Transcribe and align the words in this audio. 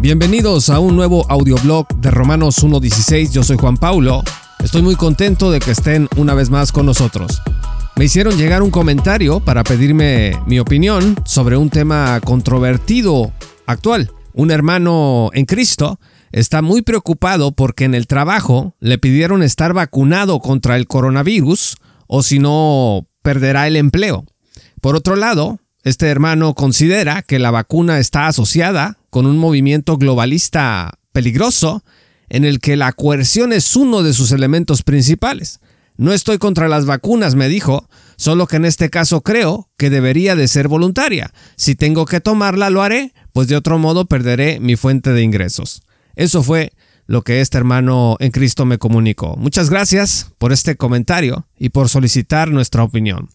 Bienvenidos 0.00 0.68
a 0.68 0.80
un 0.80 0.96
nuevo 0.96 1.24
audioblog 1.30 1.86
de 1.96 2.10
Romanos 2.10 2.64
1.16. 2.64 3.30
Yo 3.30 3.42
soy 3.42 3.56
Juan 3.56 3.76
Paulo. 3.76 4.22
Estoy 4.62 4.82
muy 4.82 4.96
contento 4.96 5.50
de 5.50 5.60
que 5.60 5.70
estén 5.70 6.08
una 6.16 6.34
vez 6.34 6.50
más 6.50 6.72
con 6.72 6.86
nosotros. 6.86 7.40
Me 7.96 8.06
hicieron 8.06 8.36
llegar 8.36 8.62
un 8.62 8.70
comentario 8.70 9.40
para 9.40 9.62
pedirme 9.62 10.40
mi 10.46 10.58
opinión 10.58 11.16
sobre 11.24 11.56
un 11.56 11.70
tema 11.70 12.20
controvertido 12.20 13.32
actual. 13.66 14.10
Un 14.32 14.50
hermano 14.50 15.30
en 15.34 15.44
Cristo 15.44 16.00
está 16.32 16.62
muy 16.62 16.82
preocupado 16.82 17.52
porque 17.52 17.84
en 17.84 17.94
el 17.94 18.06
trabajo 18.06 18.74
le 18.80 18.98
pidieron 18.98 19.42
estar 19.42 19.72
vacunado 19.72 20.40
contra 20.40 20.76
el 20.76 20.86
coronavirus 20.86 21.76
o 22.08 22.22
si 22.22 22.38
no 22.38 23.06
perderá 23.22 23.66
el 23.66 23.76
empleo. 23.76 24.24
Por 24.80 24.96
otro 24.96 25.14
lado, 25.14 25.60
este 25.84 26.06
hermano 26.06 26.54
considera 26.54 27.22
que 27.22 27.38
la 27.38 27.50
vacuna 27.50 27.98
está 27.98 28.26
asociada 28.26 28.98
con 29.10 29.26
un 29.26 29.38
movimiento 29.38 29.96
globalista 29.96 30.98
peligroso 31.12 31.82
en 32.28 32.44
el 32.44 32.60
que 32.60 32.76
la 32.76 32.92
coerción 32.92 33.52
es 33.52 33.76
uno 33.76 34.02
de 34.02 34.12
sus 34.12 34.32
elementos 34.32 34.82
principales. 34.82 35.60
No 35.96 36.12
estoy 36.12 36.38
contra 36.38 36.68
las 36.68 36.86
vacunas, 36.86 37.34
me 37.34 37.48
dijo, 37.48 37.88
solo 38.16 38.46
que 38.46 38.56
en 38.56 38.64
este 38.64 38.90
caso 38.90 39.20
creo 39.20 39.68
que 39.76 39.90
debería 39.90 40.34
de 40.34 40.48
ser 40.48 40.68
voluntaria. 40.68 41.32
Si 41.56 41.74
tengo 41.74 42.06
que 42.06 42.20
tomarla, 42.20 42.70
lo 42.70 42.82
haré, 42.82 43.12
pues 43.32 43.48
de 43.48 43.56
otro 43.56 43.78
modo 43.78 44.06
perderé 44.06 44.60
mi 44.60 44.76
fuente 44.76 45.10
de 45.10 45.22
ingresos. 45.22 45.82
Eso 46.16 46.42
fue 46.42 46.72
lo 47.06 47.22
que 47.22 47.40
este 47.40 47.58
hermano 47.58 48.16
en 48.20 48.30
Cristo 48.30 48.64
me 48.64 48.78
comunicó. 48.78 49.36
Muchas 49.36 49.68
gracias 49.68 50.32
por 50.38 50.52
este 50.52 50.76
comentario 50.76 51.46
y 51.58 51.68
por 51.68 51.88
solicitar 51.88 52.50
nuestra 52.50 52.84
opinión. 52.84 53.28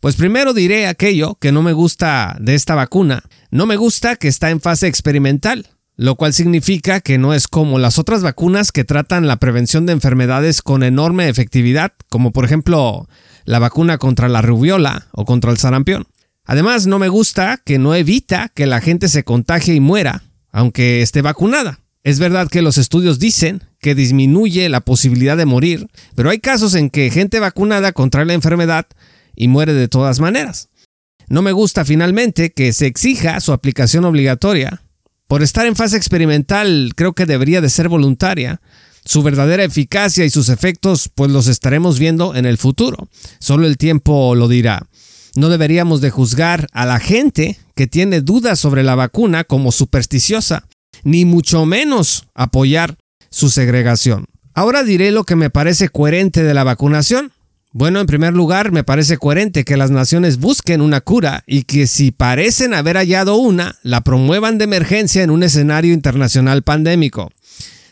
Pues 0.00 0.16
primero 0.16 0.52
diré 0.52 0.86
aquello 0.86 1.36
que 1.36 1.52
no 1.52 1.62
me 1.62 1.72
gusta 1.72 2.36
de 2.40 2.54
esta 2.54 2.74
vacuna. 2.74 3.22
No 3.50 3.66
me 3.66 3.76
gusta 3.76 4.16
que 4.16 4.28
está 4.28 4.50
en 4.50 4.60
fase 4.60 4.86
experimental, 4.86 5.68
lo 5.96 6.16
cual 6.16 6.32
significa 6.32 7.00
que 7.00 7.18
no 7.18 7.34
es 7.34 7.48
como 7.48 7.78
las 7.78 7.98
otras 7.98 8.22
vacunas 8.22 8.72
que 8.72 8.84
tratan 8.84 9.26
la 9.26 9.36
prevención 9.36 9.86
de 9.86 9.92
enfermedades 9.92 10.60
con 10.60 10.82
enorme 10.82 11.28
efectividad, 11.28 11.92
como 12.08 12.32
por 12.32 12.44
ejemplo 12.44 13.08
la 13.44 13.58
vacuna 13.58 13.98
contra 13.98 14.28
la 14.28 14.42
rubiola 14.42 15.06
o 15.12 15.24
contra 15.24 15.50
el 15.50 15.58
sarampión. 15.58 16.06
Además, 16.44 16.86
no 16.86 16.98
me 16.98 17.08
gusta 17.08 17.60
que 17.64 17.78
no 17.78 17.94
evita 17.94 18.50
que 18.54 18.66
la 18.66 18.80
gente 18.80 19.08
se 19.08 19.24
contagie 19.24 19.74
y 19.74 19.80
muera, 19.80 20.24
aunque 20.52 21.00
esté 21.00 21.22
vacunada. 21.22 21.80
Es 22.02 22.18
verdad 22.18 22.48
que 22.48 22.60
los 22.60 22.76
estudios 22.76 23.18
dicen 23.18 23.62
que 23.80 23.94
disminuye 23.94 24.68
la 24.68 24.80
posibilidad 24.80 25.38
de 25.38 25.46
morir, 25.46 25.88
pero 26.14 26.28
hay 26.28 26.38
casos 26.38 26.74
en 26.74 26.90
que 26.90 27.10
gente 27.10 27.40
vacunada 27.40 27.92
contra 27.92 28.26
la 28.26 28.34
enfermedad 28.34 28.86
y 29.36 29.48
muere 29.48 29.74
de 29.74 29.88
todas 29.88 30.20
maneras. 30.20 30.68
No 31.28 31.42
me 31.42 31.52
gusta 31.52 31.84
finalmente 31.84 32.52
que 32.52 32.72
se 32.72 32.86
exija 32.86 33.40
su 33.40 33.52
aplicación 33.52 34.04
obligatoria. 34.04 34.82
Por 35.26 35.42
estar 35.42 35.66
en 35.66 35.76
fase 35.76 35.96
experimental 35.96 36.92
creo 36.96 37.14
que 37.14 37.26
debería 37.26 37.60
de 37.60 37.70
ser 37.70 37.88
voluntaria. 37.88 38.60
Su 39.04 39.22
verdadera 39.22 39.64
eficacia 39.64 40.24
y 40.24 40.30
sus 40.30 40.48
efectos 40.48 41.10
pues 41.14 41.30
los 41.30 41.46
estaremos 41.46 41.98
viendo 41.98 42.34
en 42.34 42.46
el 42.46 42.58
futuro. 42.58 43.08
Solo 43.38 43.66
el 43.66 43.76
tiempo 43.76 44.34
lo 44.34 44.48
dirá. 44.48 44.86
No 45.36 45.48
deberíamos 45.48 46.00
de 46.00 46.10
juzgar 46.10 46.68
a 46.72 46.86
la 46.86 47.00
gente 47.00 47.58
que 47.74 47.86
tiene 47.86 48.20
dudas 48.20 48.58
sobre 48.58 48.82
la 48.82 48.94
vacuna 48.94 49.44
como 49.44 49.72
supersticiosa, 49.72 50.68
ni 51.02 51.24
mucho 51.24 51.66
menos 51.66 52.26
apoyar 52.34 52.96
su 53.30 53.50
segregación. 53.50 54.26
Ahora 54.54 54.84
diré 54.84 55.10
lo 55.10 55.24
que 55.24 55.34
me 55.34 55.50
parece 55.50 55.88
coherente 55.88 56.44
de 56.44 56.54
la 56.54 56.62
vacunación. 56.62 57.32
Bueno, 57.76 57.98
en 57.98 58.06
primer 58.06 58.34
lugar, 58.34 58.70
me 58.70 58.84
parece 58.84 59.18
coherente 59.18 59.64
que 59.64 59.76
las 59.76 59.90
naciones 59.90 60.38
busquen 60.38 60.80
una 60.80 61.00
cura 61.00 61.42
y 61.44 61.64
que 61.64 61.88
si 61.88 62.12
parecen 62.12 62.72
haber 62.72 62.96
hallado 62.96 63.34
una, 63.34 63.80
la 63.82 64.02
promuevan 64.02 64.58
de 64.58 64.64
emergencia 64.64 65.24
en 65.24 65.30
un 65.30 65.42
escenario 65.42 65.92
internacional 65.92 66.62
pandémico. 66.62 67.32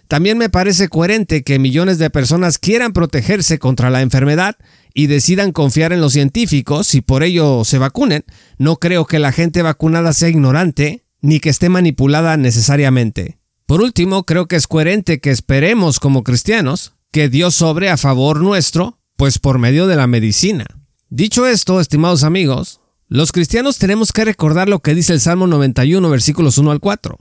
También 0.06 0.38
me 0.38 0.48
parece 0.48 0.88
coherente 0.88 1.42
que 1.42 1.58
millones 1.58 1.98
de 1.98 2.10
personas 2.10 2.60
quieran 2.60 2.92
protegerse 2.92 3.58
contra 3.58 3.90
la 3.90 4.02
enfermedad 4.02 4.54
y 4.94 5.08
decidan 5.08 5.50
confiar 5.50 5.92
en 5.92 6.00
los 6.00 6.12
científicos 6.12 6.94
y 6.94 7.00
por 7.00 7.24
ello 7.24 7.64
se 7.64 7.78
vacunen. 7.78 8.22
No 8.58 8.76
creo 8.76 9.04
que 9.06 9.18
la 9.18 9.32
gente 9.32 9.62
vacunada 9.62 10.12
sea 10.12 10.28
ignorante 10.28 11.06
ni 11.20 11.40
que 11.40 11.50
esté 11.50 11.68
manipulada 11.68 12.36
necesariamente. 12.36 13.40
Por 13.66 13.82
último, 13.82 14.22
creo 14.26 14.46
que 14.46 14.54
es 14.54 14.68
coherente 14.68 15.18
que 15.18 15.30
esperemos 15.32 15.98
como 15.98 16.22
cristianos 16.22 16.92
que 17.10 17.28
Dios 17.28 17.56
sobre 17.56 17.90
a 17.90 17.96
favor 17.96 18.40
nuestro 18.40 19.01
pues 19.22 19.38
por 19.38 19.60
medio 19.60 19.86
de 19.86 19.94
la 19.94 20.08
medicina. 20.08 20.66
Dicho 21.08 21.46
esto, 21.46 21.80
estimados 21.80 22.24
amigos, 22.24 22.80
los 23.06 23.30
cristianos 23.30 23.78
tenemos 23.78 24.10
que 24.10 24.24
recordar 24.24 24.68
lo 24.68 24.80
que 24.80 24.96
dice 24.96 25.12
el 25.12 25.20
Salmo 25.20 25.46
91, 25.46 26.10
versículos 26.10 26.58
1 26.58 26.72
al 26.72 26.80
4. 26.80 27.16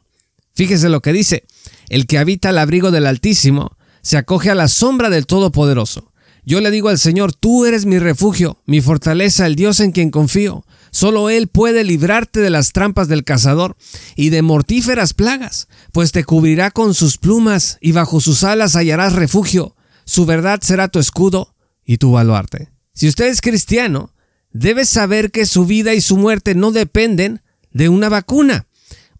Fíjese 0.56 0.90
lo 0.90 1.03
que 1.03 1.13
dice, 1.13 1.44
el 1.90 2.07
que 2.07 2.17
habita 2.17 2.50
al 2.50 2.57
abrigo 2.57 2.90
del 2.90 3.06
Altísimo 3.06 3.78
se 4.01 4.17
acoge 4.17 4.50
a 4.50 4.56
la 4.56 4.67
sombra 4.67 5.11
del 5.11 5.28
Todopoderoso. 5.28 6.11
Yo 6.44 6.59
le 6.59 6.72
digo 6.72 6.90
al 6.90 6.97
Señor, 6.97 7.34
tú 7.34 7.67
eres 7.67 7.85
mi 7.85 8.00
refugio, 8.00 8.57
mi 8.66 8.81
fortaleza, 8.81 9.45
el 9.45 9.56
Dios 9.56 9.79
en 9.79 9.91
quien 9.91 10.09
confío. 10.09 10.66
Solo 10.90 11.29
Él 11.29 11.50
puede 11.50 11.84
librarte 11.84 12.40
de 12.40 12.50
las 12.50 12.73
trampas 12.73 13.09
del 13.09 13.23
cazador 13.23 13.78
y 14.16 14.29
de 14.29 14.41
mortíferas 14.41 15.13
plagas, 15.13 15.67
pues 15.91 16.11
te 16.11 16.23
cubrirá 16.23 16.72
con 16.72 16.95
sus 16.95 17.19
plumas 17.19 17.78
y 17.79 17.91
bajo 17.91 18.19
sus 18.22 18.44
alas 18.44 18.75
hallarás 18.75 19.13
refugio. 19.13 19.75
Su 20.03 20.25
verdad 20.25 20.61
será 20.63 20.88
tu 20.88 20.97
escudo 20.97 21.50
y 21.85 21.97
tu 21.97 22.11
baluarte. 22.11 22.69
Si 22.93 23.07
usted 23.07 23.25
es 23.25 23.41
cristiano, 23.41 24.13
debe 24.51 24.85
saber 24.85 25.31
que 25.31 25.45
su 25.45 25.65
vida 25.65 25.93
y 25.93 26.01
su 26.01 26.17
muerte 26.17 26.55
no 26.55 26.71
dependen 26.71 27.41
de 27.71 27.89
una 27.89 28.09
vacuna. 28.09 28.67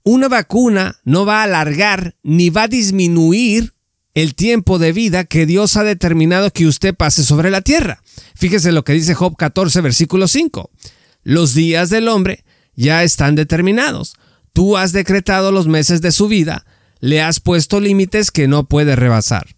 Una 0.04 0.28
vacuna 0.28 1.00
no 1.04 1.26
va 1.26 1.42
a 1.42 1.44
alargar 1.44 2.16
ni 2.24 2.50
va 2.50 2.64
a 2.64 2.68
disminuir 2.68 3.74
el 4.14 4.36
tiempo 4.36 4.78
de 4.78 4.92
vida 4.92 5.24
que 5.24 5.46
Dios 5.46 5.78
ha 5.78 5.84
determinado 5.84 6.52
que 6.52 6.68
usted 6.68 6.94
pase 6.94 7.24
sobre 7.24 7.50
la 7.50 7.62
tierra. 7.62 8.02
Fíjese 8.36 8.72
lo 8.72 8.84
que 8.84 8.94
dice 8.94 9.14
Job 9.14 9.36
14, 9.38 9.82
versículo 9.82 10.28
5. 10.28 10.70
Los 11.24 11.54
días 11.54 11.90
del 11.90 12.08
hombre 12.08 12.44
ya 12.76 13.04
están 13.04 13.36
determinados. 13.36 14.16
Tú 14.54 14.76
has 14.76 14.92
decretado 14.92 15.52
los 15.52 15.68
meses 15.68 16.02
de 16.02 16.12
su 16.12 16.28
vida, 16.28 16.66
le 17.00 17.22
has 17.22 17.40
puesto 17.40 17.80
límites 17.80 18.32
que 18.32 18.48
no 18.48 18.66
puede 18.66 18.96
rebasar. 18.96 19.56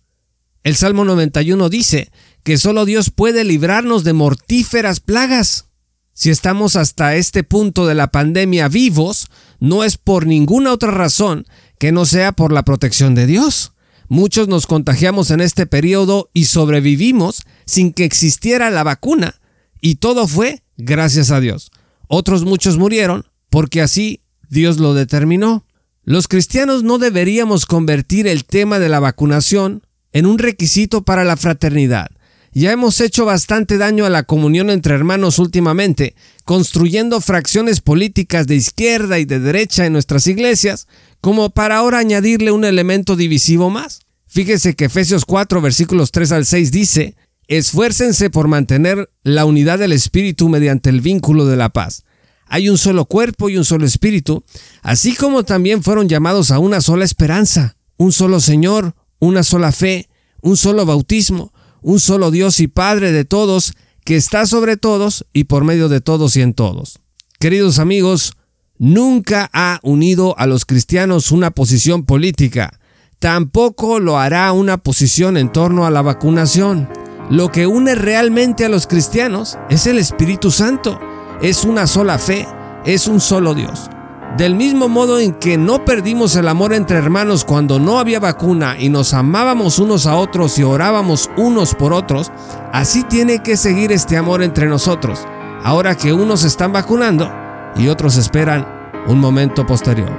El 0.64 0.78
Salmo 0.78 1.04
91 1.04 1.68
dice 1.68 2.10
que 2.44 2.58
solo 2.58 2.86
Dios 2.86 3.10
puede 3.10 3.44
librarnos 3.44 4.06
de 4.06 4.14
mortíferas 4.14 5.02
plagas. 5.02 5.66
Si 6.14 6.30
estamos 6.30 6.78
hasta 6.78 7.16
este 7.16 7.44
punto 7.44 7.86
de 7.86 7.96
la 7.96 8.12
pandemia 8.12 8.70
vivos, 8.70 9.28
no 9.60 9.84
es 9.84 9.98
por 9.98 10.26
ninguna 10.26 10.72
otra 10.72 10.92
razón 10.92 11.46
que 11.80 11.92
no 11.92 12.06
sea 12.06 12.32
por 12.32 12.54
la 12.54 12.64
protección 12.64 13.14
de 13.14 13.28
Dios. 13.28 13.74
Muchos 14.08 14.48
nos 14.48 14.66
contagiamos 14.66 15.32
en 15.32 15.42
este 15.42 15.66
periodo 15.66 16.30
y 16.34 16.46
sobrevivimos 16.46 17.44
sin 17.66 17.92
que 17.92 18.06
existiera 18.06 18.70
la 18.70 18.84
vacuna, 18.84 19.42
y 19.82 19.96
todo 19.96 20.28
fue 20.28 20.64
gracias 20.78 21.32
a 21.32 21.42
Dios. 21.42 21.72
Otros 22.08 22.46
muchos 22.46 22.78
murieron 22.78 23.26
porque 23.50 23.82
así 23.82 24.22
Dios 24.50 24.78
lo 24.78 24.94
determinó. 24.94 25.66
Los 26.04 26.28
cristianos 26.28 26.84
no 26.84 27.00
deberíamos 27.00 27.66
convertir 27.66 28.28
el 28.28 28.46
tema 28.46 28.80
de 28.80 28.90
la 28.90 29.00
vacunación 29.00 29.84
en 30.14 30.26
un 30.26 30.40
requisito 30.40 31.04
para 31.04 31.24
la 31.26 31.36
fraternidad, 31.36 32.10
ya 32.56 32.72
hemos 32.72 33.02
hecho 33.02 33.26
bastante 33.26 33.80
daño 33.80 34.06
a 34.06 34.12
la 34.12 34.24
comunión 34.24 34.70
entre 34.70 34.94
hermanos 34.94 35.40
últimamente, 35.40 36.16
construyendo 36.46 37.20
fracciones 37.20 37.82
políticas 37.82 38.46
de 38.46 38.56
izquierda 38.56 39.18
y 39.18 39.26
de 39.26 39.40
derecha 39.40 39.88
en 39.88 39.94
nuestras 39.94 40.28
iglesias, 40.28 40.88
como 41.20 41.50
para 41.50 41.78
ahora 41.78 41.98
añadirle 41.98 42.52
un 42.52 42.64
elemento 42.64 43.16
divisivo 43.16 43.72
más. 43.72 44.02
Fíjese 44.28 44.76
que 44.76 44.86
Efesios 44.86 45.26
4 45.26 45.62
versículos 45.62 46.12
3 46.12 46.32
al 46.32 46.46
6 46.46 46.72
dice, 46.72 47.16
Esfuércense 47.48 48.30
por 48.30 48.48
mantener 48.48 49.10
la 49.24 49.46
unidad 49.46 49.80
del 49.80 49.92
Espíritu 49.92 50.48
mediante 50.48 50.92
el 50.92 51.02
vínculo 51.02 51.48
de 51.48 51.58
la 51.58 51.70
paz. 51.70 52.04
Hay 52.46 52.70
un 52.70 52.78
solo 52.78 53.06
cuerpo 53.06 53.50
y 53.50 53.58
un 53.58 53.66
solo 53.66 53.86
Espíritu, 53.86 54.44
así 54.84 55.16
como 55.16 55.44
también 55.44 55.82
fueron 55.82 56.08
llamados 56.08 56.52
a 56.52 56.60
una 56.60 56.82
sola 56.82 57.04
esperanza, 57.04 57.78
un 57.98 58.12
solo 58.12 58.40
Señor, 58.40 58.96
una 59.24 59.44
sola 59.44 59.72
fe, 59.72 60.10
un 60.42 60.58
solo 60.58 60.86
bautismo, 60.86 61.54
un 61.82 62.00
solo 62.00 62.32
Dios 62.32 62.60
y 62.60 62.68
Padre 62.68 63.12
de 63.12 63.26
todos, 63.26 63.74
que 64.04 64.16
está 64.16 64.46
sobre 64.46 64.78
todos 64.78 65.26
y 65.34 65.46
por 65.46 65.64
medio 65.64 65.90
de 65.90 66.02
todos 66.02 66.36
y 66.36 66.42
en 66.42 66.54
todos. 66.54 67.00
Queridos 67.40 67.80
amigos, 67.80 68.34
nunca 68.78 69.50
ha 69.54 69.80
unido 69.84 70.36
a 70.38 70.46
los 70.46 70.66
cristianos 70.66 71.32
una 71.32 71.52
posición 71.52 72.06
política, 72.06 72.80
tampoco 73.20 74.00
lo 74.00 74.18
hará 74.18 74.52
una 74.52 74.78
posición 74.78 75.38
en 75.38 75.52
torno 75.52 75.86
a 75.86 75.92
la 75.92 76.02
vacunación. 76.02 76.90
Lo 77.30 77.52
que 77.52 77.68
une 77.68 77.96
realmente 77.96 78.66
a 78.66 78.70
los 78.70 78.86
cristianos 78.86 79.58
es 79.70 79.88
el 79.88 79.98
Espíritu 79.98 80.52
Santo, 80.52 81.00
es 81.42 81.64
una 81.64 81.88
sola 81.88 82.20
fe, 82.20 82.46
es 82.86 83.08
un 83.08 83.22
solo 83.22 83.56
Dios. 83.56 83.90
Del 84.38 84.56
mismo 84.56 84.88
modo 84.90 85.20
en 85.20 85.34
que 85.34 85.58
no 85.60 85.86
perdimos 85.86 86.36
el 86.36 86.48
amor 86.48 86.74
entre 86.74 86.98
hermanos 86.98 87.46
cuando 87.46 87.80
no 87.80 88.00
había 88.00 88.20
vacuna 88.20 88.76
y 88.80 88.90
nos 88.90 89.14
amábamos 89.14 89.78
unos 89.78 90.08
a 90.08 90.16
otros 90.16 90.58
y 90.58 90.64
orábamos 90.64 91.30
unos 91.38 91.76
por 91.76 91.94
otros, 91.94 92.32
así 92.72 93.04
tiene 93.04 93.44
que 93.44 93.58
seguir 93.58 93.92
este 93.92 94.18
amor 94.18 94.42
entre 94.42 94.66
nosotros, 94.66 95.20
ahora 95.64 95.94
que 95.94 96.14
unos 96.14 96.46
están 96.46 96.74
vacunando 96.74 97.32
y 97.76 97.90
otros 97.90 98.18
esperan 98.18 98.66
un 99.06 99.20
momento 99.20 99.68
posterior. 99.68 100.10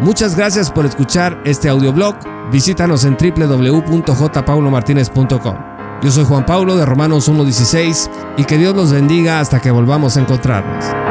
Muchas 0.00 0.34
gracias 0.34 0.70
por 0.70 0.86
escuchar 0.86 1.38
este 1.44 1.68
audioblog. 1.68 2.16
Visítanos 2.50 3.04
en 3.04 3.18
www.jpaulomartinez.com. 3.18 5.56
Yo 6.02 6.10
soy 6.10 6.24
Juan 6.24 6.46
Pablo 6.46 6.76
de 6.76 6.86
Romanos 6.86 7.30
1.16 7.30 8.08
y 8.38 8.44
que 8.44 8.56
Dios 8.56 8.74
los 8.74 8.90
bendiga 8.92 9.40
hasta 9.40 9.60
que 9.60 9.70
volvamos 9.70 10.16
a 10.16 10.20
encontrarnos. 10.20 11.05